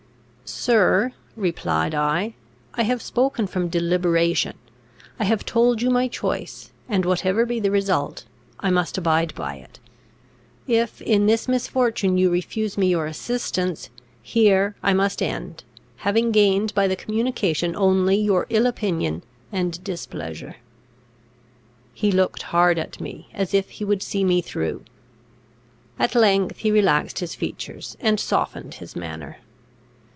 [0.53, 2.33] "Sir," replied I,
[2.73, 4.57] "I have spoken from deliberation;
[5.17, 8.25] I have told you my choice, and, whatever be the result,
[8.59, 9.79] I must abide by it.
[10.67, 13.89] If in this misfortune you refuse me your assistance,
[14.21, 15.63] here I must end,
[15.95, 19.23] having gained by the communication only your ill opinion
[19.53, 20.57] and displeasure."
[21.93, 24.83] He looked hard at me, as if he would see me through.
[25.97, 29.37] At length he relaxed his features, and softened his manner.